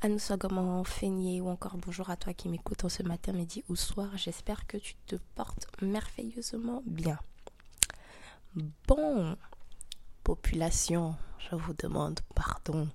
[0.00, 4.10] Comment Feigné ou encore bonjour à toi qui m'écoute en ce matin, midi ou soir.
[4.16, 7.18] J'espère que tu te portes merveilleusement bien.
[8.86, 9.36] Bon,
[10.22, 12.88] population, je vous demande pardon.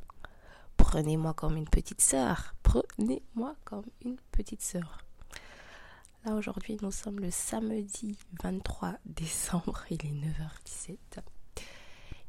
[0.78, 2.54] Prenez-moi comme une petite sœur.
[2.62, 5.00] Prenez-moi comme une petite sœur.
[6.24, 10.98] Là aujourd'hui, nous sommes le samedi 23 décembre, il est 9h17.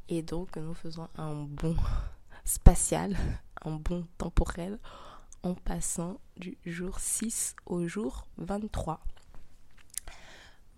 [0.08, 1.76] Et donc nous faisons un bon
[2.44, 3.16] spatial
[3.70, 4.78] bon temporel
[5.42, 9.00] en passant du jour 6 au jour 23.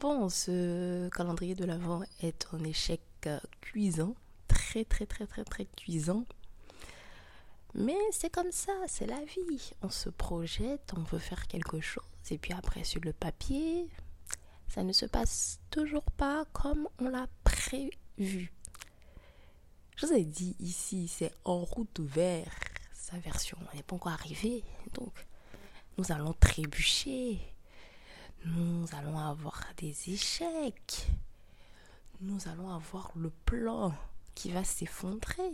[0.00, 4.14] Bon, ce calendrier de l'Avent est un échec euh, cuisant,
[4.48, 6.24] très très très très très cuisant.
[7.74, 9.73] Mais c'est comme ça, c'est la vie.
[9.83, 13.89] On se projette, on veut faire quelque chose, et puis après sur le papier,
[14.68, 18.52] ça ne se passe toujours pas comme on l'a prévu.
[19.96, 22.52] Je vous ai dit ici, c'est en route vers
[23.05, 24.65] sa version n'est pas encore arrivée.
[24.95, 25.13] Donc,
[25.98, 27.39] nous allons trébucher.
[28.47, 31.09] Nous allons avoir des échecs.
[32.23, 33.95] Nous allons avoir le plan
[34.35, 35.51] qui va s'effondrer.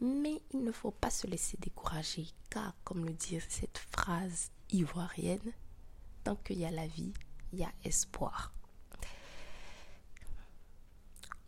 [0.00, 5.52] Mais il ne faut pas se laisser décourager, car, comme le dit cette phrase ivoirienne,
[6.24, 7.12] tant qu'il y a la vie,
[7.52, 8.54] il y a espoir.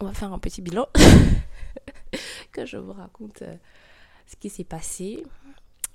[0.01, 0.87] On va faire un petit bilan
[2.53, 3.57] que je vous raconte euh,
[4.33, 5.25] ce qui s'est passé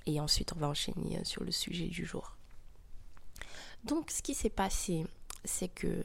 [0.06, 2.36] et ensuite on va enchaîner sur le sujet du jour.
[3.84, 5.06] Donc ce qui s'est passé,
[5.44, 6.04] c'est que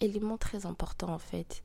[0.00, 1.62] élément très important en fait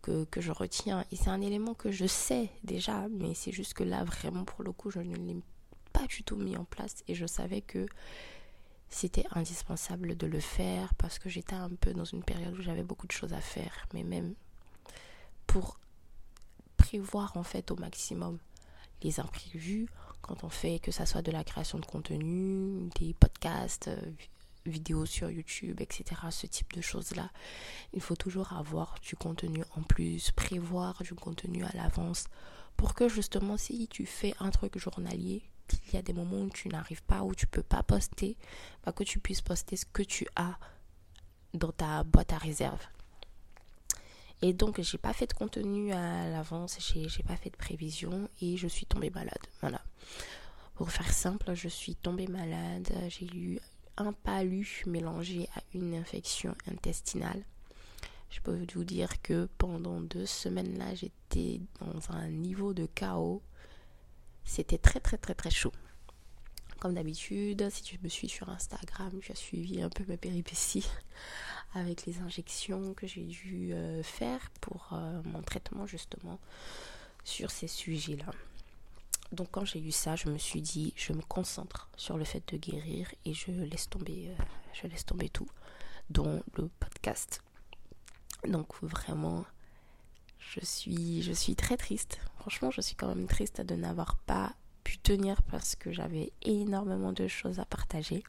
[0.00, 3.74] que, que je retiens et c'est un élément que je sais déjà mais c'est juste
[3.74, 5.36] que là vraiment pour le coup je ne l'ai
[5.92, 7.86] pas du tout mis en place et je savais que
[8.88, 12.82] c'était indispensable de le faire parce que j'étais un peu dans une période où j'avais
[12.82, 14.34] beaucoup de choses à faire mais même
[15.46, 15.78] pour
[16.78, 18.38] prévoir en fait au maximum
[19.04, 19.86] les imprévus
[20.22, 24.00] quand on fait que ça soit de la création de contenu, des podcasts, euh,
[24.66, 26.20] vidéos sur YouTube, etc.
[26.30, 27.30] Ce type de choses-là.
[27.92, 32.24] Il faut toujours avoir du contenu en plus, prévoir du contenu à l'avance
[32.76, 36.50] pour que justement si tu fais un truc journalier, qu'il y a des moments où
[36.50, 38.36] tu n'arrives pas, où tu peux pas poster,
[38.84, 40.58] bah, que tu puisses poster ce que tu as
[41.52, 42.80] dans ta boîte à réserve.
[44.46, 48.58] Et donc, j'ai pas fait de contenu à l'avance, j'ai pas fait de prévision et
[48.58, 49.40] je suis tombée malade.
[49.62, 49.80] Voilà.
[50.74, 52.92] Pour faire simple, je suis tombée malade.
[53.08, 53.58] J'ai eu
[53.96, 57.42] un palu mélangé à une infection intestinale.
[58.28, 63.40] Je peux vous dire que pendant deux semaines là, j'étais dans un niveau de chaos.
[64.44, 65.72] C'était très très très très chaud.
[66.80, 70.86] Comme d'habitude, si tu me suis sur Instagram, tu as suivi un peu mes péripéties
[71.74, 76.38] avec les injections que j'ai dû euh, faire pour euh, mon traitement justement
[77.24, 78.32] sur ces sujets-là.
[79.32, 82.42] Donc quand j'ai eu ça, je me suis dit, je me concentre sur le fait
[82.52, 84.42] de guérir et je laisse tomber, euh,
[84.72, 85.48] je laisse tomber tout,
[86.10, 87.42] dont le podcast.
[88.46, 89.44] Donc vraiment,
[90.38, 92.20] je suis, je suis très triste.
[92.38, 97.12] Franchement, je suis quand même triste de n'avoir pas pu tenir parce que j'avais énormément
[97.12, 98.22] de choses à partager.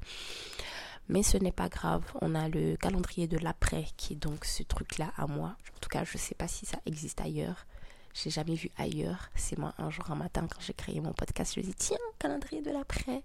[1.08, 2.04] Mais ce n'est pas grave.
[2.22, 5.56] On a le calendrier de l'après qui est donc ce truc-là à moi.
[5.76, 7.66] En tout cas, je ne sais pas si ça existe ailleurs.
[8.14, 9.30] J'ai jamais vu ailleurs.
[9.36, 11.98] C'est moi un jour un matin quand j'ai créé mon podcast, je me dis tiens,
[12.18, 13.24] calendrier de l'après.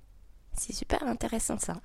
[0.52, 1.80] C'est super intéressant ça.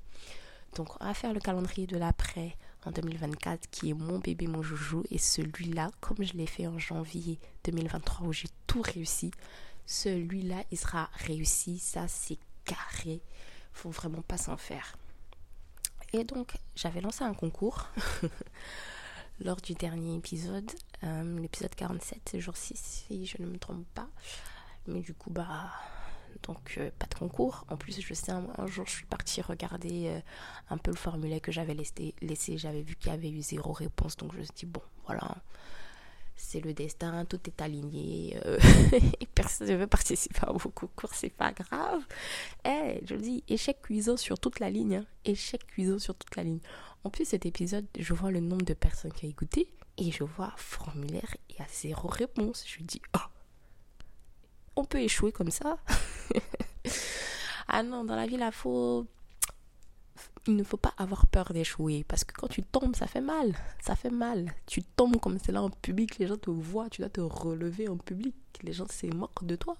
[0.75, 4.61] Donc, on va faire le calendrier de l'après en 2024 qui est mon bébé, mon
[4.61, 5.03] joujou.
[5.11, 9.31] Et celui-là, comme je l'ai fait en janvier 2023 où j'ai tout réussi,
[9.85, 11.79] celui-là, il sera réussi.
[11.79, 13.21] Ça, c'est carré.
[13.73, 14.97] Faut vraiment pas s'en faire.
[16.13, 17.89] Et donc, j'avais lancé un concours
[19.41, 20.71] lors du dernier épisode,
[21.03, 24.07] euh, l'épisode 47, jour 6, si je ne me trompe pas.
[24.87, 25.71] Mais du coup, bah,
[26.43, 27.65] donc euh, pas de concours.
[27.69, 30.19] En plus, je sais, un, jour, je suis partie regarder euh,
[30.69, 32.15] un peu le formulaire que j'avais laissé.
[32.21, 32.57] laissé.
[32.57, 35.35] J'avais vu qu'il y avait eu zéro réponse, donc je me suis dit, bon, voilà,
[36.61, 38.37] le destin, tout est aligné.
[38.45, 38.57] Euh,
[39.19, 42.01] et personne ne veut participer à vos concours, c'est pas grave.
[42.65, 44.95] Eh, je dis, échec cuisant sur toute la ligne.
[44.95, 45.05] Hein.
[45.25, 46.59] Échec cuisant sur toute la ligne.
[47.03, 50.23] En plus, cet épisode, je vois le nombre de personnes qui ont écouté et je
[50.23, 52.63] vois formulaire et à zéro réponse.
[52.67, 53.19] Je dis, oh,
[54.75, 55.77] on peut échouer comme ça?
[57.67, 59.07] ah non, dans la vie, là, faut...
[60.47, 62.03] il ne faut pas avoir peur d'échouer.
[62.07, 63.53] Parce que quand tu tombes, ça fait mal.
[63.81, 64.53] Ça fait mal.
[64.65, 67.87] Tu tombes comme c'est là en public, les gens te voient, tu dois te relever
[67.87, 68.35] en public.
[68.61, 69.75] Les gens se moquent de toi.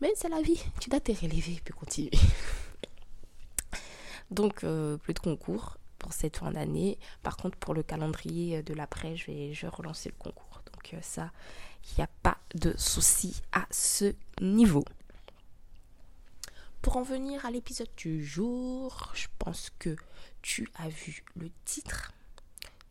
[0.00, 0.62] Mais c'est la vie.
[0.80, 2.10] Tu dois te relever puis continuer.
[4.30, 6.98] Donc, euh, plus de concours pour cette fin d'année.
[7.22, 10.62] Par contre, pour le calendrier de l'après, je vais, je vais relancer le concours.
[10.72, 11.30] Donc, euh, ça,
[11.84, 14.84] il n'y a pas de souci à ce niveau.
[16.86, 19.96] Pour en venir à l'épisode du jour, je pense que
[20.40, 22.12] tu as vu le titre.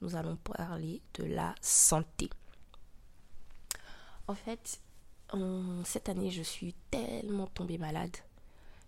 [0.01, 2.29] Nous allons parler de la santé.
[4.27, 4.81] En fait,
[5.85, 8.17] cette année, je suis tellement tombée malade.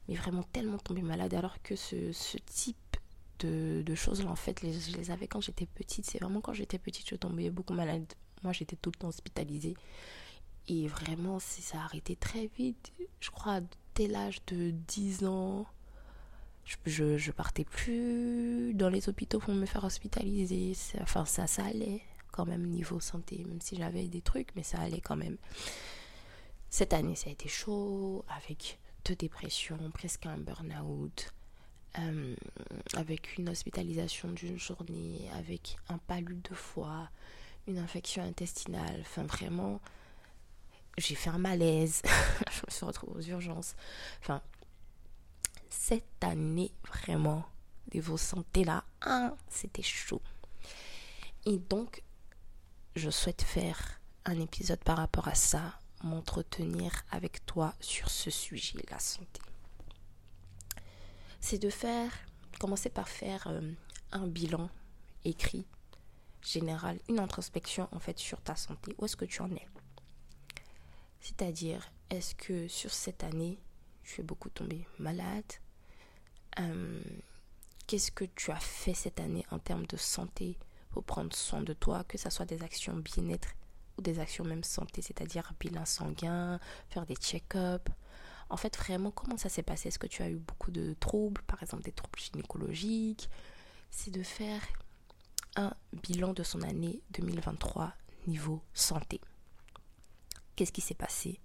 [0.09, 1.33] Mais vraiment tellement tombée malade.
[1.35, 2.11] Alors que ce,
[2.45, 2.97] type
[3.39, 6.05] de, choses-là, en fait, je les avais quand j'étais petite.
[6.05, 8.13] C'est vraiment quand j'étais petite, je tombais beaucoup malade
[8.43, 9.75] moi, j'étais tout le temps hospitalisée.
[10.67, 12.91] Et vraiment, ça a arrêté très vite.
[13.19, 13.61] Je crois,
[14.05, 15.65] l'âge de 10 ans,
[16.85, 20.73] je, je, partais plus dans les hôpitaux pour me faire hospitaliser.
[21.01, 22.01] Enfin, ça, ça allait
[22.31, 25.37] quand même niveau santé, même si j'avais des trucs, mais ça allait quand même.
[26.69, 31.33] Cette année, ça a été chaud, avec deux dépressions, presque un burn-out,
[31.99, 32.35] euh,
[32.93, 37.09] avec une hospitalisation d'une journée, avec un palud de foie,
[37.67, 38.99] une infection intestinale.
[39.01, 39.79] Enfin, vraiment,
[40.97, 42.01] j'ai fait un malaise.
[42.51, 43.75] je me suis retrouvée aux urgences.
[44.21, 44.41] Enfin,
[45.69, 47.45] cette année, vraiment,
[47.93, 50.21] niveau santé là, hein, c'était chaud.
[51.45, 52.03] Et donc,
[52.95, 58.79] je souhaite faire un épisode par rapport à ça, m'entretenir avec toi sur ce sujet,
[58.89, 59.41] la santé.
[61.39, 62.11] C'est de faire,
[62.59, 63.61] commencer par faire euh,
[64.11, 64.69] un bilan
[65.23, 65.65] écrit
[66.41, 68.95] générale, une introspection en fait sur ta santé.
[68.97, 69.67] Où est-ce que tu en es?
[71.21, 73.59] C'est-à-dire, est-ce que sur cette année,
[74.03, 75.43] tu es beaucoup tombé malade?
[76.59, 77.01] Euh,
[77.87, 80.57] Qu'est-ce que tu as fait cette année en termes de santé
[80.89, 83.47] pour prendre soin de toi, que ce soit des actions bien-être
[83.97, 86.59] ou des actions même santé, c'est-à-dire bilan sanguin,
[86.89, 87.89] faire des check-ups?
[88.49, 89.87] En fait, vraiment, comment ça s'est passé?
[89.87, 93.29] Est-ce que tu as eu beaucoup de troubles, par exemple des troubles gynécologiques?
[93.89, 94.61] C'est de faire
[95.55, 95.73] un
[96.03, 97.93] bilan de son année 2023
[98.27, 99.21] niveau santé.
[100.57, 101.39] Qu'est-ce qui s'est passé?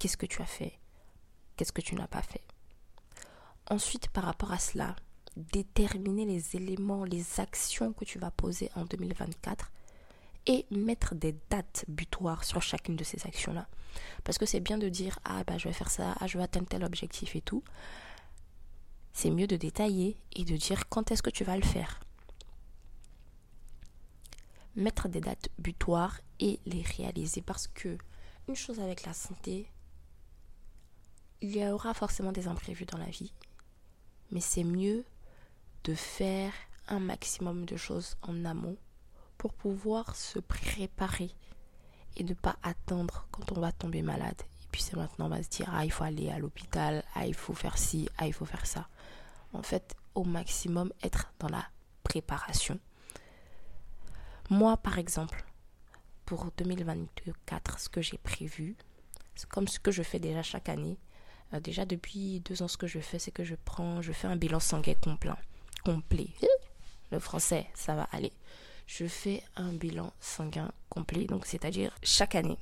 [0.00, 0.80] Qu'est-ce que tu as fait?
[1.56, 2.42] Qu'est-ce que tu n'as pas fait?
[3.70, 4.96] Ensuite, par rapport à cela,
[5.36, 9.70] déterminer les éléments, les actions que tu vas poser en 2024
[10.46, 13.68] et mettre des dates butoirs sur chacune de ces actions-là.
[14.24, 16.42] Parce que c'est bien de dire ah bah je vais faire ça, ah je vais
[16.42, 17.62] atteindre tel objectif et tout.
[19.12, 22.00] C'est mieux de détailler et de dire quand est-ce que tu vas le faire?
[24.74, 27.96] Mettre des dates butoirs et les réaliser parce que
[28.48, 29.70] une chose avec la santé,
[31.40, 33.32] il y aura forcément des imprévus dans la vie,
[34.30, 35.04] mais c'est mieux
[35.84, 36.52] de faire
[36.88, 38.76] un maximum de choses en amont
[39.38, 41.30] pour pouvoir se préparer
[42.16, 44.40] et ne pas attendre quand on va tomber malade.
[44.62, 47.26] Et puis c'est maintenant on va se dire ah il faut aller à l'hôpital, ah
[47.26, 48.88] il faut faire ci, ah il faut faire ça.
[49.52, 51.66] En fait, au maximum être dans la
[52.02, 52.78] préparation
[54.50, 55.44] moi, par exemple,
[56.24, 58.76] pour 2024, ce que j'ai prévu,
[59.48, 60.98] comme ce que je fais déjà chaque année.
[61.52, 64.26] Euh, déjà depuis deux ans, ce que je fais, c'est que je prends, je fais
[64.26, 65.32] un bilan sanguin complet.
[65.84, 66.28] complet.
[67.10, 68.32] Le français, ça va aller.
[68.86, 72.58] Je fais un bilan sanguin complet, donc c'est-à-dire chaque année.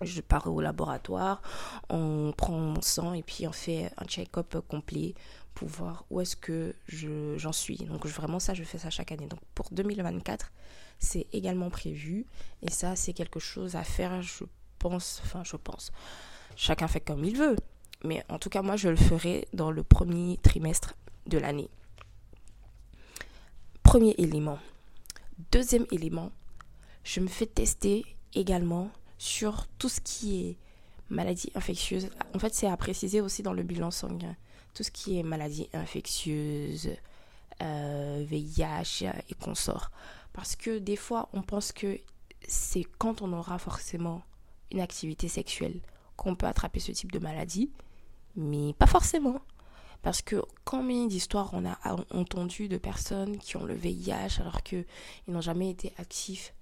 [0.00, 1.42] Je pars au laboratoire,
[1.88, 5.14] on prend mon sang et puis on fait un check-up complet
[5.54, 7.78] pour voir où est-ce que j'en suis.
[7.78, 9.26] Donc vraiment ça, je fais ça chaque année.
[9.26, 10.52] Donc pour 2024,
[10.98, 12.26] c'est également prévu.
[12.62, 14.44] Et ça, c'est quelque chose à faire, je
[14.78, 15.92] pense, enfin je pense.
[16.56, 17.56] Chacun fait comme il veut.
[18.04, 20.94] Mais en tout cas, moi, je le ferai dans le premier trimestre
[21.26, 21.68] de l'année.
[23.82, 24.58] Premier élément.
[25.52, 26.30] Deuxième élément,
[27.04, 30.56] je me fais tester également sur tout ce qui est
[31.10, 32.08] maladie infectieuse.
[32.34, 34.36] En fait, c'est à préciser aussi dans le bilan sanguin.
[34.74, 36.90] Tout ce qui est maladie infectieuse,
[37.60, 39.90] VIH et consorts.
[40.38, 41.98] Parce que des fois, on pense que
[42.46, 44.22] c'est quand on aura forcément
[44.70, 45.80] une activité sexuelle
[46.14, 47.72] qu'on peut attraper ce type de maladie,
[48.36, 49.40] mais pas forcément.
[50.00, 51.76] Parce que combien d'histoires on a
[52.12, 54.86] entendu de personnes qui ont le VIH alors qu'ils
[55.26, 56.54] n'ont jamais été actifs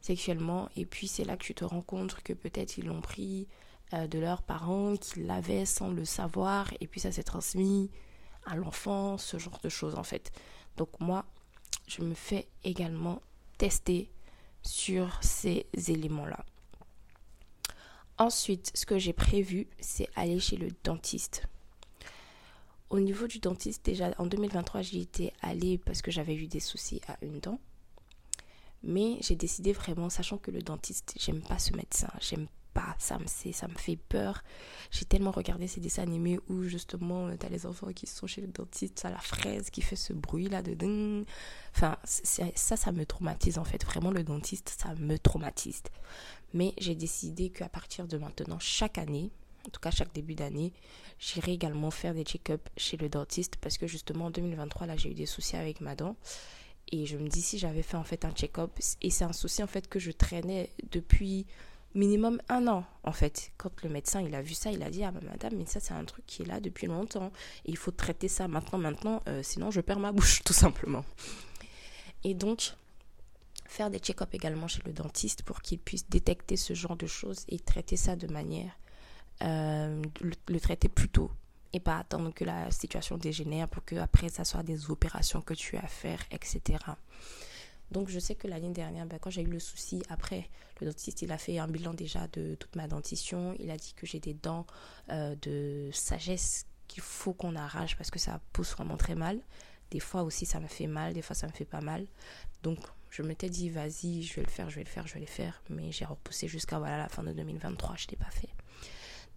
[0.00, 3.46] sexuellement et puis c'est là que tu te rends compte que peut-être ils l'ont pris
[3.92, 7.92] euh, de leurs parents, qu'ils l'avaient sans le savoir et puis ça s'est transmis
[8.44, 10.32] à l'enfant, ce genre de choses en fait.
[10.76, 11.24] Donc moi,
[11.86, 13.20] je me fais également
[13.58, 14.10] tester
[14.62, 16.44] sur ces éléments-là.
[18.16, 21.46] Ensuite, ce que j'ai prévu, c'est aller chez le dentiste.
[22.90, 26.60] Au niveau du dentiste, déjà en 2023, j'y étais allée parce que j'avais eu des
[26.60, 27.58] soucis à une dent.
[28.84, 33.18] Mais j'ai décidé vraiment, sachant que le dentiste, j'aime pas ce médecin, j'aime pas, ça
[33.18, 34.42] me, ça me fait peur.
[34.90, 38.40] J'ai tellement regardé ces dessins animés où justement, tu as les enfants qui sont chez
[38.40, 41.24] le dentiste, ça la fraise qui fait ce bruit là de ding.
[41.74, 43.84] Enfin, ça, ça me traumatise en fait.
[43.84, 45.82] Vraiment, le dentiste, ça me traumatise.
[46.52, 49.30] Mais j'ai décidé qu'à partir de maintenant, chaque année,
[49.66, 50.72] en tout cas chaque début d'année,
[51.18, 55.10] j'irai également faire des check-ups chez le dentiste parce que justement en 2023, là, j'ai
[55.10, 56.16] eu des soucis avec ma dent.
[56.92, 59.62] Et je me dis si j'avais fait en fait un check-up, et c'est un souci
[59.62, 61.46] en fait que je traînais depuis
[61.94, 63.52] minimum un an, en fait.
[63.56, 65.94] Quand le médecin, il a vu ça, il a dit, ah madame, mais ça, c'est
[65.94, 67.32] un truc qui est là depuis longtemps.
[67.64, 71.04] Il faut traiter ça maintenant, maintenant, euh, sinon je perds ma bouche, tout simplement.
[72.24, 72.74] Et donc,
[73.66, 77.44] faire des check-ups également chez le dentiste pour qu'il puisse détecter ce genre de choses
[77.48, 78.72] et traiter ça de manière,
[79.42, 81.30] euh, le, le, traiter plus tôt
[81.72, 85.54] et pas attendre que la situation dégénère pour que après ça soit des opérations que
[85.54, 86.78] tu as à faire, etc.
[87.90, 90.48] Donc je sais que l'année dernière, ben, quand j'ai eu le souci, après,
[90.80, 93.54] le dentiste, il a fait un bilan déjà de toute ma dentition.
[93.58, 94.66] Il a dit que j'ai des dents
[95.10, 99.40] euh, de sagesse qu'il faut qu'on arrache parce que ça pousse vraiment très mal.
[99.90, 102.06] Des fois aussi, ça me fait mal, des fois, ça me fait pas mal.
[102.62, 102.78] Donc
[103.10, 105.26] je m'étais dit, vas-y, je vais le faire, je vais le faire, je vais le
[105.26, 105.62] faire.
[105.70, 108.48] Mais j'ai repoussé jusqu'à voilà, la fin de 2023, je ne l'ai pas fait.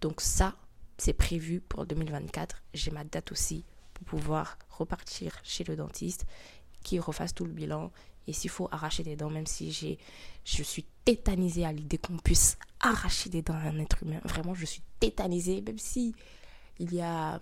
[0.01, 0.55] Donc ça,
[0.97, 2.63] c'est prévu pour 2024.
[2.73, 6.25] J'ai ma date aussi pour pouvoir repartir chez le dentiste,
[6.83, 7.91] qui refasse tout le bilan
[8.27, 9.97] et s'il faut arracher des dents, même si j'ai,
[10.43, 14.19] je suis tétanisée à l'idée qu'on puisse arracher des dents à un être humain.
[14.25, 16.13] Vraiment, je suis tétanisée, même si
[16.79, 17.39] il y a,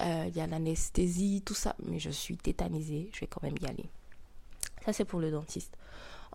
[0.00, 1.76] euh, il y a l'anesthésie, tout ça.
[1.84, 3.84] Mais je suis tétanisée, je vais quand même y aller.
[4.84, 5.76] Ça, c'est pour le dentiste.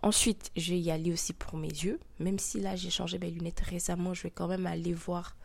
[0.02, 2.00] Ensuite, je vais y aller aussi pour mes yeux.
[2.20, 5.36] Même si là, j'ai changé mes lunettes récemment, je vais quand même aller voir,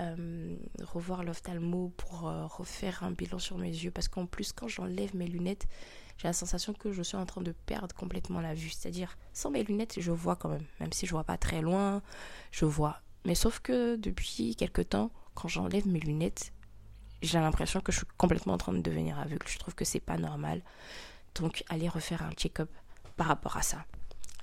[0.00, 3.90] euh, revoir l'ophtalmo pour euh, refaire un bilan sur mes yeux.
[3.90, 5.66] Parce qu'en plus, quand j'enlève mes lunettes,
[6.18, 8.70] j'ai la sensation que je suis en train de perdre complètement la vue.
[8.70, 10.64] C'est-à-dire, sans mes lunettes, je vois quand même.
[10.80, 12.02] Même si je vois pas très loin,
[12.50, 13.00] je vois.
[13.24, 16.52] Mais sauf que depuis quelques temps, quand j'enlève mes lunettes,
[17.22, 19.46] j'ai l'impression que je suis complètement en train de devenir aveugle.
[19.48, 20.62] Je trouve que c'est pas normal.
[21.34, 22.70] Donc, allez refaire un check-up
[23.16, 23.84] par rapport à ça.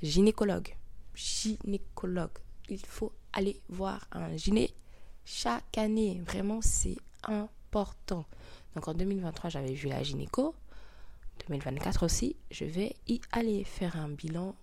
[0.01, 0.75] Gynécologue.
[1.15, 2.37] Gynécologue.
[2.69, 4.73] Il faut aller voir un gyné
[5.25, 6.21] chaque année.
[6.25, 8.25] Vraiment, c'est important.
[8.75, 10.55] Donc en 2023, j'avais vu la gynéco.
[11.47, 14.55] 2024 aussi, je vais y aller faire un bilan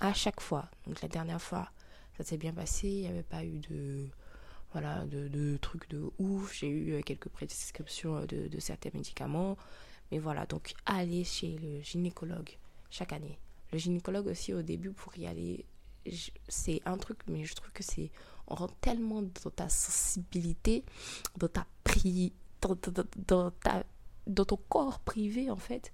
[0.00, 0.68] à chaque fois.
[0.86, 1.70] Donc la dernière fois,
[2.16, 4.06] ça s'est bien passé, il n'y avait pas eu de
[4.72, 9.56] voilà de, trucs de ouf, j'ai eu euh, quelques prescriptions euh, de, certains médicaments,
[10.10, 12.50] mais voilà, donc aller chez le gynécologue
[12.90, 13.38] chaque année.
[13.72, 15.64] Le gynécologue aussi au début pour y aller,
[16.48, 18.10] c'est un truc, mais je trouve que c'est
[18.48, 20.84] on rentre tellement dans ta sensibilité,
[21.36, 22.76] dans ta pri, dans,
[23.26, 23.84] dans, ta
[24.26, 25.92] dans ton corps privé en fait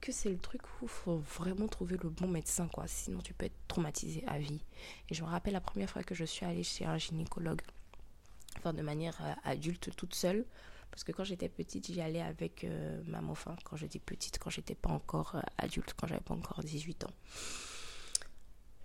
[0.00, 2.86] que c'est le truc où faut vraiment trouver le bon médecin, quoi.
[2.86, 4.60] Sinon, tu peux être traumatisé à vie.
[5.08, 7.62] Et je me rappelle la première fois que je suis allée chez un gynécologue,
[8.56, 10.44] enfin de manière euh, adulte, toute seule.
[10.90, 13.20] Parce que quand j'étais petite, j'y allais avec euh, ma.
[13.22, 16.60] Enfin, quand je dis petite, quand j'étais pas encore euh, adulte, quand j'avais pas encore
[16.62, 17.12] 18 ans.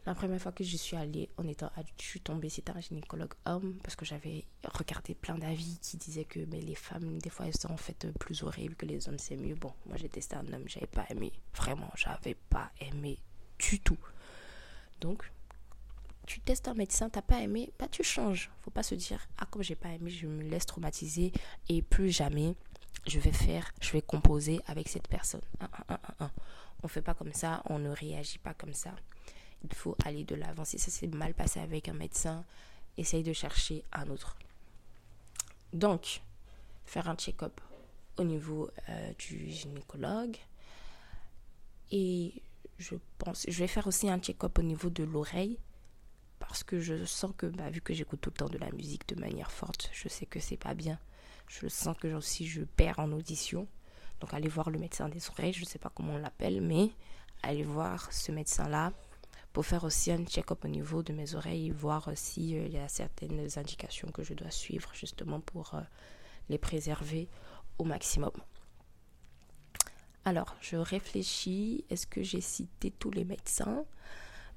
[0.06, 2.82] La première fois que je suis allée en étant adulte, je suis tombée, c'était un
[2.82, 7.30] gynécologue homme, parce que j'avais regardé plein d'avis qui disaient que mais les femmes, des
[7.30, 9.56] fois, elles sont en fait plus horribles que les hommes, c'est mieux.
[9.56, 11.32] Bon, moi j'ai testé un homme, j'avais pas aimé.
[11.56, 13.18] Vraiment, j'avais pas aimé
[13.60, 13.98] du tout.
[15.00, 15.32] Donc,
[16.28, 18.52] tu testes un médecin, t'as pas aimé, bah tu changes.
[18.62, 21.32] Faut pas se dire, ah comme j'ai pas aimé, je me laisse traumatiser
[21.70, 22.56] et plus jamais
[23.08, 25.42] je vais faire, je vais composer avec cette personne.
[26.84, 28.94] On fait pas comme ça, on ne réagit pas comme ça
[29.64, 30.66] il faut aller de l'avant.
[30.66, 32.44] Si ça s'est mal passé avec un médecin,
[32.98, 34.38] essaye de chercher un autre.
[35.72, 36.22] Donc,
[36.86, 37.60] faire un check-up
[38.18, 40.38] au niveau euh, du gynécologue.
[41.92, 42.42] Et
[42.78, 45.58] je pense, je vais faire aussi un check-up au niveau de l'oreille
[46.40, 49.08] parce que je sens que, bah, vu que j'écoute tout le temps de la musique
[49.08, 51.00] de manière forte, je sais que c'est pas bien.
[51.48, 53.68] Je sens que aussi je perds en audition.
[54.20, 56.92] Donc allez voir le médecin des oreilles, je ne sais pas comment on l'appelle, mais
[57.42, 58.92] allez voir ce médecin-là
[59.54, 62.88] pour faire aussi un check-up au niveau de mes oreilles, voir s'il euh, y a
[62.88, 65.82] certaines indications que je dois suivre justement pour euh,
[66.50, 67.30] les préserver
[67.78, 68.32] au maximum.
[70.26, 73.86] Alors, je réfléchis, est-ce que j'ai cité tous les médecins?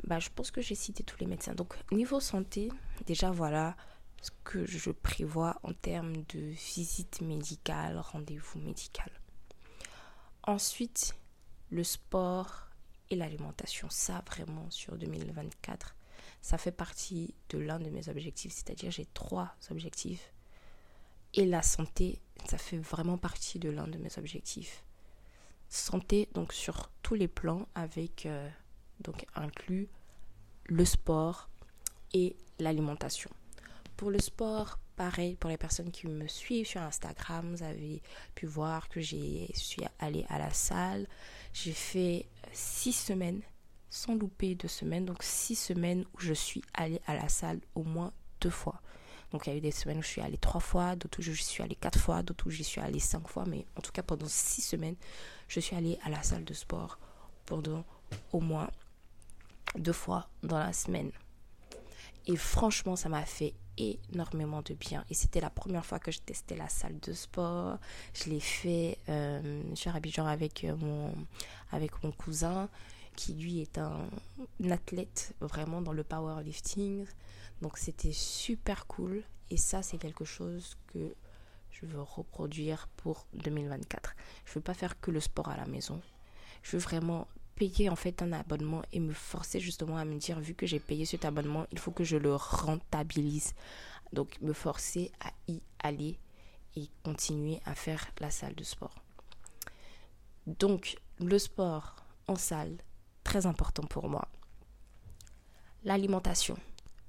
[0.05, 1.55] Bah, Je pense que j'ai cité tous les médecins.
[1.55, 2.71] Donc, niveau santé,
[3.05, 3.77] déjà voilà
[4.23, 9.11] ce que je prévois en termes de visite médicale, rendez-vous médical.
[10.45, 11.15] Ensuite,
[11.71, 12.66] le sport
[13.11, 13.89] et l'alimentation.
[13.91, 15.95] Ça, vraiment, sur 2024,
[16.41, 18.53] ça fait partie de l'un de mes objectifs.
[18.53, 20.33] C'est-à-dire, j'ai trois objectifs.
[21.35, 24.85] Et la santé, ça fait vraiment partie de l'un de mes objectifs.
[25.69, 28.49] Santé, donc sur tous les plans, avec euh,
[29.01, 29.89] donc inclus
[30.65, 31.49] le sport
[32.15, 33.31] et l'alimentation.
[33.97, 38.03] Pour le sport, pareil, pour les personnes qui me suivent sur Instagram, vous avez
[38.35, 41.07] pu voir que j'ai suis allée à la salle.
[41.53, 43.43] J'ai fait six semaines,
[43.91, 47.85] sans louper deux semaines, donc six semaines où je suis allée à la salle au
[47.85, 48.81] moins deux fois.
[49.31, 51.23] Donc il y a eu des semaines où je suis allée trois fois, d'autres où
[51.23, 53.93] je suis allée quatre fois, d'autres où j'y suis allée cinq fois, mais en tout
[53.93, 54.97] cas pendant six semaines,
[55.49, 56.99] je suis allée à la salle de sport
[57.45, 57.85] pendant
[58.33, 58.71] au moins
[59.77, 61.11] deux fois dans la semaine.
[62.27, 65.05] Et franchement, ça m'a fait énormément de bien.
[65.11, 67.79] Et c'était la première fois que je testais la salle de sport.
[68.15, 71.13] Je l'ai fait euh, Abidjan avec euh, mon,
[71.71, 72.69] avec mon cousin,
[73.15, 74.09] qui lui est un,
[74.63, 77.07] un athlète vraiment dans le powerlifting.
[77.63, 79.23] Donc c'était super cool.
[79.51, 81.15] Et ça, c'est quelque chose que
[81.71, 84.17] je veux reproduire pour 2024.
[84.45, 86.01] Je veux pas faire que le sport à la maison.
[86.63, 90.39] Je veux vraiment payer en fait un abonnement et me forcer justement à me dire
[90.39, 93.55] vu que j'ai payé cet abonnement, il faut que je le rentabilise.
[94.13, 96.19] Donc me forcer à y aller
[96.77, 98.95] et continuer à faire la salle de sport.
[100.47, 101.97] Donc le sport
[102.29, 102.77] en salle,
[103.25, 104.29] très important pour moi.
[105.83, 106.57] L'alimentation.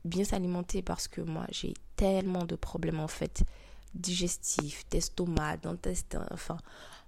[0.05, 3.43] Bien s'alimenter parce que moi j'ai tellement de problèmes en fait
[3.93, 6.57] digestifs, d'estomac, d'intestin, enfin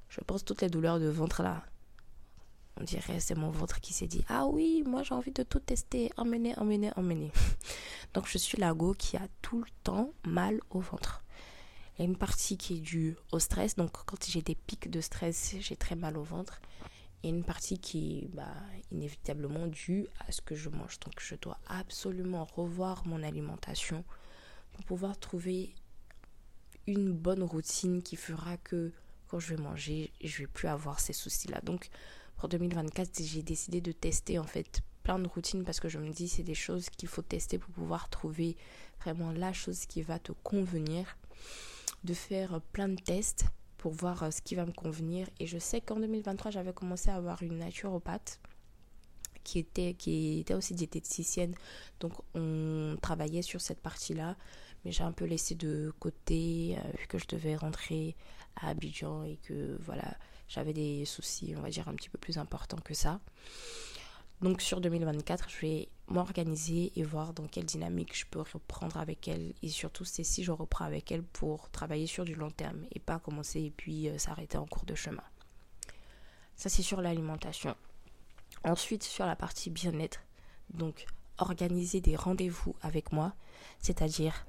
[0.09, 1.63] je pense toutes les douleurs de ventre là
[2.79, 5.59] on dirait c'est mon ventre qui s'est dit ah oui moi j'ai envie de tout
[5.59, 6.11] tester.
[6.17, 7.31] Emmener emmener emmener.
[8.13, 11.23] Donc je suis la go qui a tout le temps mal au ventre.
[11.97, 13.75] Il y a une partie qui est due au stress.
[13.75, 16.61] Donc quand j'ai des pics de stress j'ai très mal au ventre.
[17.21, 18.55] Et une partie qui est bah,
[18.91, 20.99] inévitablement due à ce que je mange.
[21.01, 24.05] Donc je dois absolument revoir mon alimentation
[24.71, 25.75] pour pouvoir trouver
[26.87, 28.93] une bonne routine qui fera que
[29.29, 31.61] quand je vais manger, je vais plus avoir ces soucis-là.
[31.61, 31.89] Donc,
[32.39, 36.09] pour 2024, j'ai décidé de tester en fait plein de routines parce que je me
[36.09, 38.55] dis c'est des choses qu'il faut tester pour pouvoir trouver
[39.01, 41.17] vraiment la chose qui va te convenir,
[42.05, 43.45] de faire plein de tests
[43.77, 45.29] pour voir euh, ce qui va me convenir.
[45.41, 48.39] Et je sais qu'en 2023, j'avais commencé à avoir une naturopathe
[49.43, 51.55] qui était, qui était aussi diététicienne.
[51.99, 54.37] Donc on travaillait sur cette partie-là.
[54.85, 58.15] Mais j'ai un peu laissé de côté euh, vu que je devais rentrer
[58.55, 60.15] à Abidjan et que voilà,
[60.49, 63.21] j'avais des soucis, on va dire, un petit peu plus importants que ça.
[64.41, 69.27] Donc sur 2024, je vais m'organiser et voir dans quelle dynamique je peux reprendre avec
[69.27, 69.53] elle.
[69.61, 72.99] Et surtout, c'est si je reprends avec elle pour travailler sur du long terme et
[72.99, 75.23] pas commencer et puis euh, s'arrêter en cours de chemin.
[76.55, 77.75] Ça, c'est sur l'alimentation.
[78.63, 80.21] Ensuite, sur la partie bien-être,
[80.73, 81.05] donc
[81.37, 83.33] organiser des rendez-vous avec moi,
[83.79, 84.45] c'est-à-dire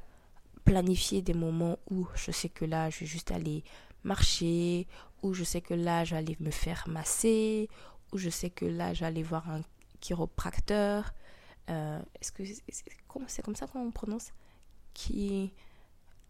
[0.64, 3.64] planifier des moments où je sais que là, je vais juste aller
[4.02, 4.86] marcher,
[5.22, 7.68] où je sais que là, j'allais me faire masser,
[8.12, 9.62] où je sais que là, j'allais voir un
[10.00, 11.12] chiropracteur.
[11.68, 12.42] Euh, est-ce que
[13.26, 14.32] c'est comme ça qu'on prononce?
[14.94, 15.52] Qui.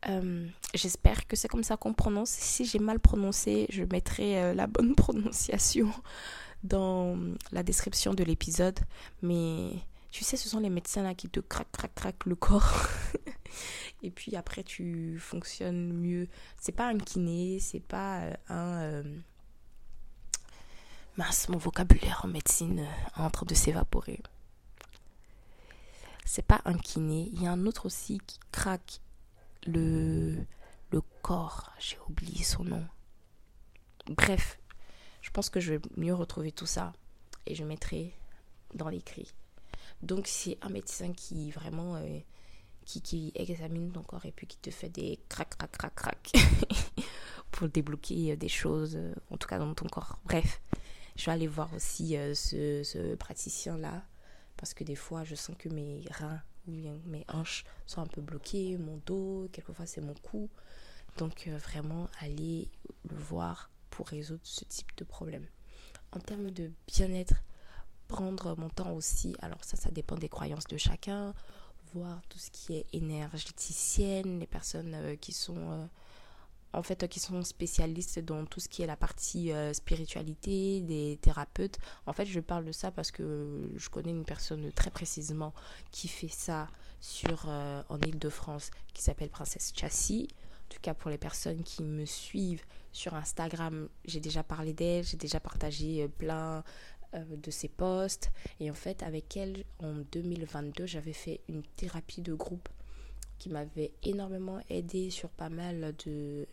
[0.08, 2.30] Euh, j'espère que c'est comme ça qu'on prononce.
[2.30, 5.90] Si j'ai mal prononcé, je mettrai euh, la bonne prononciation
[6.62, 7.18] dans
[7.52, 8.78] la description de l'épisode.
[9.22, 9.72] Mais
[10.10, 12.88] tu sais, ce sont les médecins là qui te craquent, craquent, craquent le corps.
[14.02, 16.28] et puis après tu fonctionnes mieux.
[16.60, 19.18] C'est pas un kiné, c'est pas euh, un euh,
[21.16, 24.20] mince, mon vocabulaire en médecine est en train de s'évaporer.
[26.24, 29.00] C'est pas un kiné, il y a un autre aussi qui craque
[29.66, 30.36] le
[30.92, 32.84] le corps, j'ai oublié son nom.
[34.08, 34.58] Bref,
[35.22, 36.92] je pense que je vais mieux retrouver tout ça
[37.46, 38.12] et je mettrai
[38.74, 39.32] dans l'écrit.
[40.02, 42.18] Donc c'est un médecin qui vraiment euh,
[42.84, 46.32] qui, examine ton corps et puis qui te fait des crac, crac, crac, crac
[47.50, 48.98] pour débloquer des choses,
[49.30, 50.18] en tout cas dans ton corps.
[50.24, 50.60] Bref,
[51.16, 54.02] Je vais aller voir aussi euh, ce, ce praticien-là
[54.56, 56.72] parce que des fois, je sens que mes reins ou
[57.06, 60.48] mes hanches sont un peu bloquées, mon dos, quelquefois c'est mon cou.
[61.18, 62.68] Donc euh, vraiment, aller
[63.08, 65.46] le voir pour résoudre ce type de problème.
[66.12, 67.34] En termes de bien-être,
[68.10, 71.32] prendre mon temps aussi, alors ça, ça dépend des croyances de chacun,
[71.94, 75.86] voir tout ce qui est énergéticienne, les personnes euh, qui sont euh,
[76.72, 81.18] en fait qui sont spécialistes dans tout ce qui est la partie euh, spiritualité, des
[81.22, 81.78] thérapeutes.
[82.06, 85.54] En fait, je parle de ça parce que je connais une personne très précisément
[85.92, 86.68] qui fait ça
[87.00, 90.28] sur en Île-de-France qui s'appelle Princesse Chassis.
[90.70, 95.04] En tout cas, pour les personnes qui me suivent sur Instagram, j'ai déjà parlé d'elle,
[95.04, 96.62] j'ai déjà partagé plein euh,
[97.12, 98.30] de ses posts.
[98.60, 102.68] Et en fait, avec elle, en 2022, j'avais fait une thérapie de groupe
[103.38, 106.46] qui m'avait énormément aidé sur pas mal de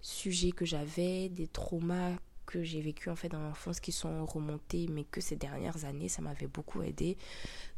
[0.00, 2.12] sujets que j'avais, des traumas
[2.48, 6.08] que j'ai vécu en fait dans l'enfance qui sont remontés mais que ces dernières années
[6.08, 7.18] ça m'avait beaucoup aidé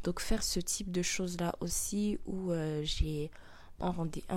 [0.04, 3.32] donc faire ce type de choses là aussi où euh, j'ai
[3.80, 3.90] un,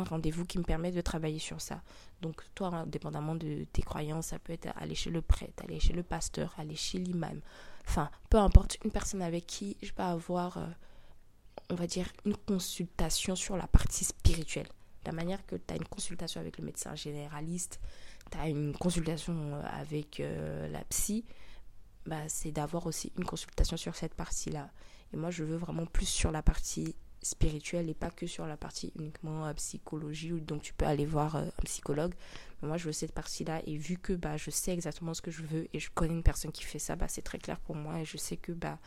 [0.03, 1.83] rendez-vous qui me permet de travailler sur ça
[2.21, 5.93] donc toi indépendamment de tes croyances ça peut être aller chez le prêtre aller chez
[5.93, 7.39] le pasteur aller chez l'imam
[7.87, 10.67] enfin, peu importe, une personne avec qui je vais avoir, euh,
[11.69, 14.67] on va dire, une consultation sur la partie spirituelle.
[15.05, 17.79] La manière que tu as une consultation avec le médecin généraliste,
[18.31, 21.25] tu as une consultation euh, avec euh, la psy,
[22.05, 24.69] bah, c'est d'avoir aussi une consultation sur cette partie-là.
[25.13, 28.57] Et moi, je veux vraiment plus sur la partie spirituelle et pas que sur la
[28.57, 32.13] partie uniquement psychologie, donc tu peux aller voir un psychologue
[32.63, 33.61] moi, je veux cette partie-là.
[33.65, 36.23] Et vu que bah, je sais exactement ce que je veux et je connais une
[36.23, 37.99] personne qui fait ça, bah, c'est très clair pour moi.
[37.99, 38.79] Et je sais que bah,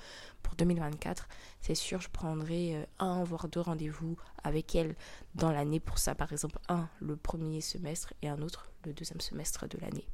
[0.42, 1.28] pour 2024,
[1.60, 4.94] c'est sûr, je prendrai euh, un, voire deux rendez-vous avec elle
[5.34, 6.14] dans l'année pour ça.
[6.14, 10.06] Par exemple, un le premier semestre et un autre le deuxième semestre de l'année.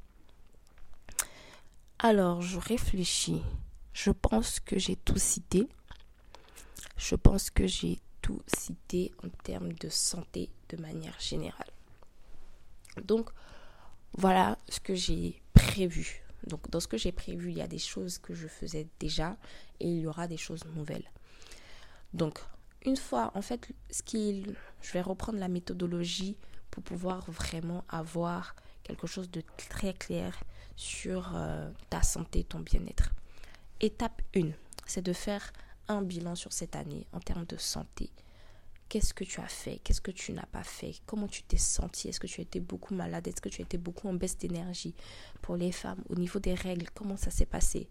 [1.99, 3.43] Alors, je réfléchis.
[3.93, 5.69] Je pense que j'ai tout cité.
[6.97, 11.71] Je pense que j'ai tout cité en termes de santé de manière générale.
[13.05, 13.31] Donc,
[14.15, 16.23] voilà ce que j'ai prévu.
[16.47, 19.37] Donc dans ce que j'ai prévu, il y a des choses que je faisais déjà
[19.81, 21.09] et il y aura des choses nouvelles.
[22.13, 22.41] Donc
[22.85, 26.37] une fois, en fait, ce qu'il, je vais reprendre la méthodologie
[26.71, 30.37] pour pouvoir vraiment avoir quelque chose de très clair
[30.75, 33.11] sur euh, ta santé, ton bien-être.
[33.81, 34.51] Étape 1,
[34.85, 35.53] c'est de faire
[35.89, 38.11] un bilan sur cette année en termes de santé.
[38.89, 39.81] Qu'est-ce que tu as fait?
[39.83, 40.97] Qu'est-ce que tu n'as pas fait?
[41.07, 43.27] Comment tu t'es senti Est-ce que tu as été beaucoup malade?
[43.27, 44.95] Est-ce que tu as été beaucoup en baisse d'énergie
[45.41, 47.89] Pour les femmes, au niveau des règles, comment ça s'est passé?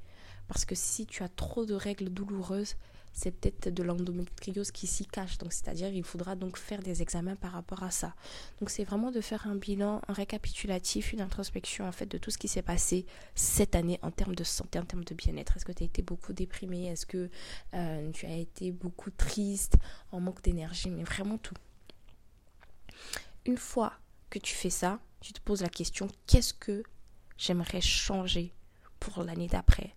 [0.48, 2.76] Parce que si tu as trop de règles douloureuses,
[3.14, 5.38] c'est peut-être de l'endométriose qui s'y cache.
[5.38, 8.14] Donc, c'est-à-dire, il faudra donc faire des examens par rapport à ça.
[8.60, 12.32] Donc, c'est vraiment de faire un bilan, un récapitulatif, une introspection, en fait, de tout
[12.32, 15.58] ce qui s'est passé cette année en termes de santé, en termes de bien-être.
[15.58, 16.88] Est-ce que tu as été beaucoup déprimé?
[16.88, 17.30] Est-ce que
[17.74, 19.78] euh, tu as été beaucoup triste,
[20.12, 20.90] en manque d'énergie?
[20.90, 21.56] Mais vraiment tout.
[23.46, 23.94] Une fois
[24.30, 26.84] que tu fais ça, tu te poses la question, qu'est-ce que
[27.38, 28.54] j'aimerais changer
[29.00, 29.96] pour l'année d'après?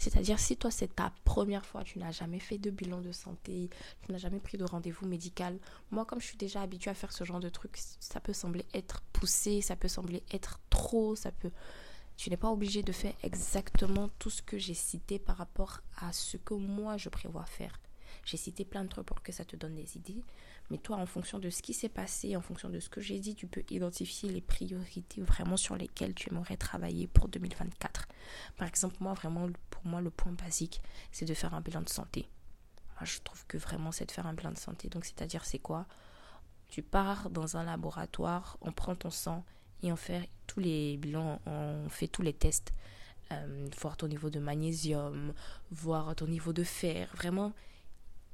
[0.00, 3.68] C'est-à-dire, si toi, c'est ta première fois, tu n'as jamais fait de bilan de santé,
[4.02, 5.58] tu n'as jamais pris de rendez-vous médical,
[5.90, 8.64] moi, comme je suis déjà habituée à faire ce genre de trucs, ça peut sembler
[8.72, 11.50] être poussé, ça peut sembler être trop, ça peut...
[12.16, 16.14] Tu n'es pas obligé de faire exactement tout ce que j'ai cité par rapport à
[16.14, 17.78] ce que moi, je prévois faire.
[18.24, 20.22] J'ai cité plein de trucs pour que ça te donne des idées.
[20.70, 23.18] Mais toi, en fonction de ce qui s'est passé, en fonction de ce que j'ai
[23.18, 28.06] dit, tu peux identifier les priorités vraiment sur lesquelles tu aimerais travailler pour 2024.
[28.56, 30.80] Par exemple, moi, vraiment, pour moi, le point basique,
[31.10, 32.28] c'est de faire un bilan de santé.
[32.96, 34.88] Moi, je trouve que vraiment, c'est de faire un bilan de santé.
[34.88, 35.86] Donc, c'est-à-dire, c'est quoi?
[36.68, 39.44] Tu pars dans un laboratoire, on prend ton sang
[39.82, 42.72] et on fait tous les bilans, on fait tous les tests.
[43.32, 45.32] Euh, voir ton niveau de magnésium,
[45.70, 47.52] voir ton niveau de fer, vraiment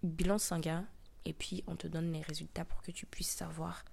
[0.03, 0.87] bilan sanguin
[1.27, 3.85] et puis on te donne les résultats pour que tu puisses savoir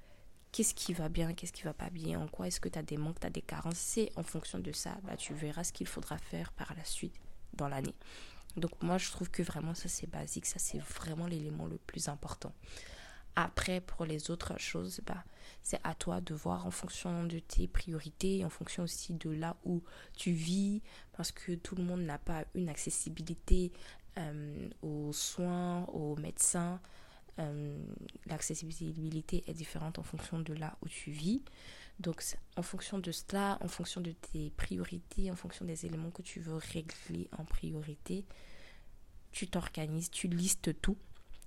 [0.52, 2.84] qu'est-ce qui va bien, qu'est-ce qui va pas bien, en quoi est-ce que tu as
[2.84, 3.78] des manques, tu as des carences.
[3.78, 7.15] C'est en fonction de ça, bah, tu verras ce qu'il faudra faire par la suite
[7.54, 7.96] dans l'année.
[8.56, 12.08] Donc moi je trouve que vraiment ça c'est basique, ça c'est vraiment l'élément le plus
[12.08, 12.54] important.
[13.36, 15.24] Après pour les autres choses, bah,
[15.63, 19.58] c'est à toi de voir en fonction de tes priorités, en fonction aussi de là
[19.65, 19.82] où
[20.15, 23.74] tu vis, parce que tout le monde n'a pas une accessibilité
[24.19, 26.80] euh, aux soins, aux médecins.
[27.39, 27.84] Euh,
[28.28, 31.41] l'accessibilité est différente en fonction de là où tu vis.
[32.00, 32.24] Donc,
[32.58, 36.39] en fonction de cela, en fonction de tes priorités, en fonction des éléments que tu
[36.39, 38.26] veux régler en priorité,
[39.32, 40.98] tu t'organises, tu listes tout.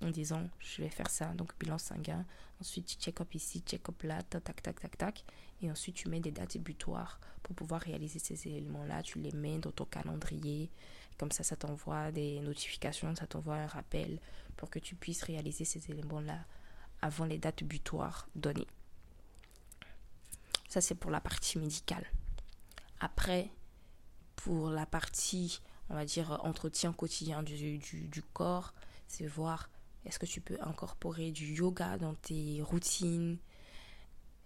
[0.01, 2.23] en disant je vais faire ça, donc bilan sanguin.
[2.61, 5.25] Ensuite, check-up ici, check-up là, tac, tac, tac, tac, tac.
[5.61, 9.03] Et ensuite, tu mets des dates butoirs pour pouvoir réaliser ces éléments-là.
[9.03, 10.69] Tu les mets dans ton calendrier.
[11.17, 14.19] Comme ça, ça t'envoie des notifications, ça t'envoie un rappel
[14.55, 16.39] pour que tu puisses réaliser ces éléments-là
[17.01, 18.67] avant les dates butoirs données.
[20.67, 22.05] Ça, c'est pour la partie médicale.
[22.99, 23.49] Après,
[24.35, 28.73] pour la partie, on va dire, entretien quotidien du, du, corps,
[29.07, 29.69] c'est voir
[30.05, 33.37] est-ce que tu peux incorporer du yoga dans tes routines?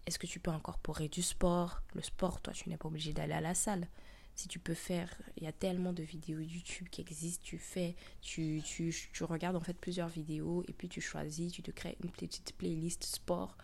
[0.06, 1.82] Est-ce que tu peux incorporer du sport?
[1.94, 3.88] Le sport, toi, tu n'es pas obligé d'aller à la salle.
[4.36, 7.96] Si tu peux faire, il y a tellement de vidéos YouTube qui existent, tu fais,
[8.22, 11.98] tu, tu, tu regardes en fait plusieurs vidéos et puis tu choisis, tu te crées
[12.04, 13.58] une petite playlist sport.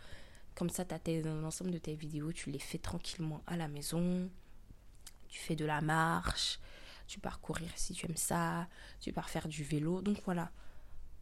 [0.55, 4.29] Comme ça, tu as l'ensemble de tes vidéos, tu les fais tranquillement à la maison
[5.27, 6.59] tu fais de la marche,
[7.07, 8.67] tu pars courir si tu aimes ça,
[8.99, 10.01] tu pars faire du vélo.
[10.01, 10.51] Donc voilà,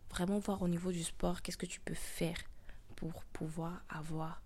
[0.09, 2.37] vraiment voir au niveau du sport qu'est-ce que tu peux faire
[2.95, 4.41] pour pouvoir avoir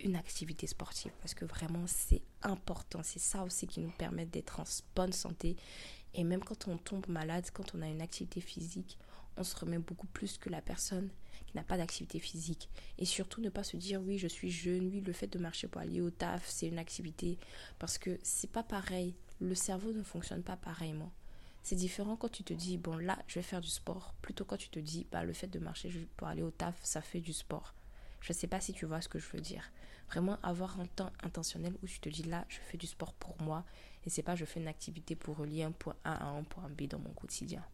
[0.00, 4.60] une activité sportive parce que vraiment c'est important, c'est ça aussi qui nous permet d'être
[4.60, 5.56] en bonne santé
[6.14, 8.98] et même quand on tombe malade, quand on a une activité physique,
[9.36, 11.10] on se remet beaucoup plus que la personne
[11.46, 12.68] qui n'a pas d'activité physique.
[12.98, 15.68] Et surtout ne pas se dire oui, je suis jeune, oui, le fait de marcher
[15.68, 17.38] pour aller au taf, c'est une activité.
[17.78, 19.14] Parce que c'est pas pareil.
[19.40, 21.12] Le cerveau ne fonctionne pas pareillement.
[21.62, 24.14] C'est différent quand tu te dis, bon là, je vais faire du sport.
[24.22, 27.00] Plutôt quand tu te dis, bah, le fait de marcher pour aller au taf, ça
[27.00, 27.74] fait du sport.
[28.20, 29.70] Je ne sais pas si tu vois ce que je veux dire.
[30.08, 33.40] Vraiment avoir un temps intentionnel où tu te dis, là, je fais du sport pour
[33.42, 33.64] moi.
[34.06, 36.68] Et c'est pas, je fais une activité pour relier un point A à un point
[36.70, 37.64] B dans mon quotidien.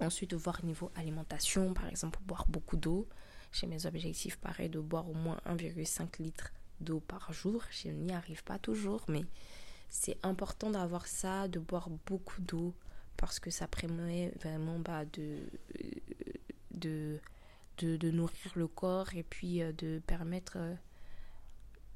[0.00, 3.08] Ensuite, voir niveau alimentation, par exemple, boire beaucoup d'eau.
[3.52, 6.50] J'ai mes objectifs, pareil, de boire au moins 1,5 litre
[6.80, 7.62] d'eau par jour.
[7.70, 9.24] Je n'y arrive pas toujours, mais
[9.88, 12.74] c'est important d'avoir ça, de boire beaucoup d'eau,
[13.16, 15.38] parce que ça permet vraiment bah, de,
[16.72, 17.20] de,
[17.78, 20.74] de, nourrir le corps et puis euh, de permettre, euh,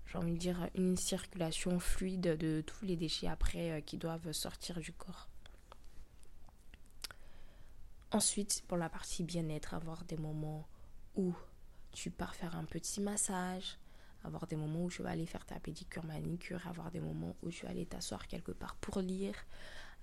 [0.06, 4.32] j'ai envie de dire, une circulation fluide de tous les déchets après euh, qui doivent
[4.32, 5.28] sortir du corps.
[8.10, 10.66] Ensuite, pour la partie bien-être, avoir des moments
[11.14, 11.34] où
[11.92, 13.78] tu pars faire un petit massage,
[14.24, 17.50] avoir des moments où tu vas aller faire ta pédicure, manicure, avoir des moments où
[17.50, 19.34] tu vas aller t'asseoir quelque part pour lire,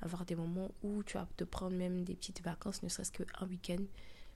[0.01, 3.47] avoir des moments où tu vas te prendre même des petites vacances, ne serait-ce qu'un
[3.47, 3.83] week-end,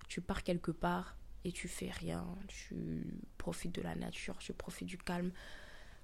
[0.07, 3.03] tu pars quelque part et tu fais rien, tu
[3.37, 5.31] profites de la nature, tu profites du calme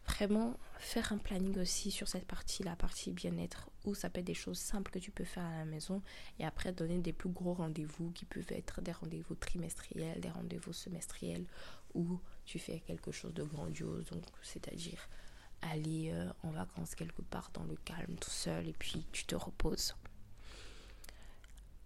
[0.07, 4.25] vraiment faire un planning aussi sur cette partie, la partie bien-être, où ça peut être
[4.25, 6.01] des choses simples que tu peux faire à la maison
[6.39, 10.73] et après donner des plus gros rendez-vous qui peuvent être des rendez-vous trimestriels, des rendez-vous
[10.73, 11.45] semestriels
[11.93, 15.09] où tu fais quelque chose de grandiose, donc c'est-à-dire
[15.61, 19.35] aller euh, en vacances quelque part dans le calme tout seul et puis tu te
[19.35, 19.95] reposes.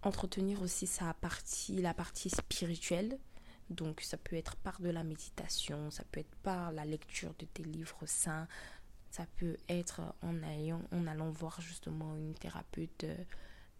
[0.02, 3.18] Entretenir aussi sa partie, la partie spirituelle,
[3.70, 7.46] donc ça peut être par de la méditation, ça peut être par la lecture de
[7.46, 8.48] tes livres saints,
[9.10, 13.16] ça peut être en allant, en allant voir justement une thérapeute euh,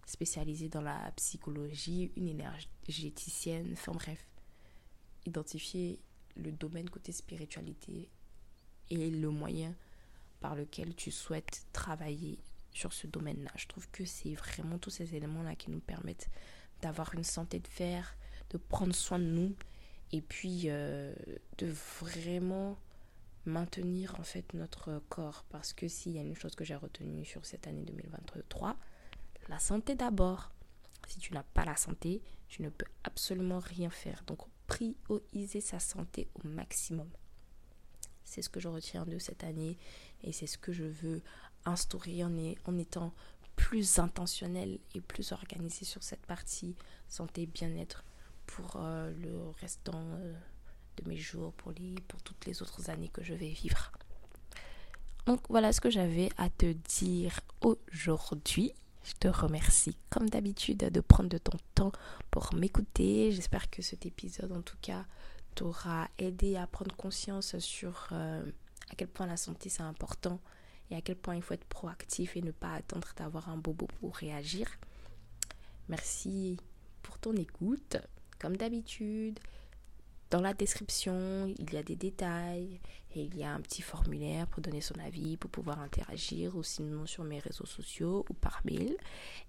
[0.06, 4.26] spécialisée dans la psychologie, une énergéticienne, enfin bref,
[5.26, 6.00] identifier
[6.36, 8.08] le domaine côté spiritualité
[8.90, 9.74] et le moyen
[10.40, 12.38] par lequel tu souhaites travailler
[12.72, 13.50] sur ce domaine-là.
[13.56, 16.30] Je trouve que c'est vraiment tous ces éléments-là qui nous permettent
[16.80, 18.16] d'avoir une santé de fer,
[18.50, 19.54] de prendre soin de nous
[20.12, 21.14] et puis euh,
[21.58, 21.66] de
[22.00, 22.78] vraiment
[23.46, 25.44] maintenir en fait notre corps.
[25.50, 28.76] Parce que s'il y a une chose que j'ai retenue sur cette année 2023
[29.48, 30.52] la santé d'abord.
[31.08, 34.22] Si tu n'as pas la santé tu ne peux absolument rien faire.
[34.26, 37.08] Donc prioriser sa santé au maximum.
[38.24, 39.78] C'est ce que je retiens de cette année
[40.22, 41.22] et c'est ce que je veux
[41.64, 42.32] instaurer en,
[42.64, 43.12] en étant
[43.56, 46.76] plus intentionnel et plus organisé sur cette partie
[47.08, 48.04] santé bien-être
[48.50, 50.34] pour euh, le restant euh,
[50.96, 53.92] de mes jours, pour, les, pour toutes les autres années que je vais vivre.
[55.26, 58.72] Donc voilà ce que j'avais à te dire aujourd'hui.
[59.02, 61.92] Je te remercie comme d'habitude de prendre de ton temps
[62.30, 63.32] pour m'écouter.
[63.32, 65.04] J'espère que cet épisode en tout cas
[65.54, 68.44] t'aura aidé à prendre conscience sur euh,
[68.90, 70.40] à quel point la santé c'est important
[70.90, 73.86] et à quel point il faut être proactif et ne pas attendre d'avoir un bobo
[74.00, 74.68] pour réagir.
[75.88, 76.56] Merci
[77.02, 77.96] pour ton écoute.
[78.40, 79.38] Comme d'habitude,
[80.30, 82.80] dans la description, il y a des détails
[83.14, 86.62] et il y a un petit formulaire pour donner son avis, pour pouvoir interagir ou
[86.62, 88.96] sinon sur mes réseaux sociaux ou par mail.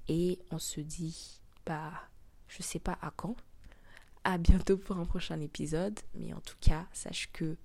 [0.07, 1.93] Et on se dit, bah,
[2.47, 3.35] je sais pas à quand.
[4.23, 5.99] À bientôt pour un prochain épisode.
[6.15, 7.57] Mais en tout cas, sache que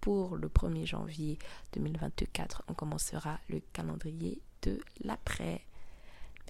[0.00, 1.38] pour le 1er janvier
[1.72, 5.62] 2024, on commencera le calendrier de l'après.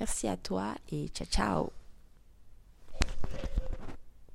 [0.01, 1.78] Merci à toi et ciao ciao